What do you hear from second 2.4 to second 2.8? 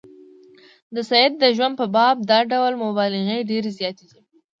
ډول